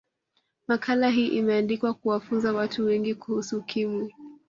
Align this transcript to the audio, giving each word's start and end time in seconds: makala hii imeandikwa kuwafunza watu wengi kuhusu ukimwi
makala 0.67 1.09
hii 1.09 1.27
imeandikwa 1.27 1.93
kuwafunza 1.93 2.53
watu 2.53 2.85
wengi 2.85 3.15
kuhusu 3.15 3.57
ukimwi 3.57 4.13